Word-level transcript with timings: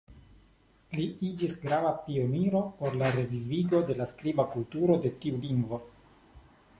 Li 0.99 1.03
iĝis 1.27 1.57
grava 1.65 1.91
pioniro 2.07 2.61
por 2.79 2.97
la 3.01 3.11
revivigo 3.19 3.81
de 3.91 3.99
la 4.01 4.07
skriba 4.13 4.47
kulturo 4.55 4.97
de 5.05 5.13
tiu 5.23 5.43
lingvo. 5.45 5.81